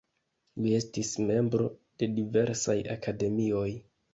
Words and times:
Li 0.63 0.71
estis 0.77 1.11
membro 1.27 1.69
de 2.03 2.09
diversaj 2.17 2.79
akademioj. 2.99 3.69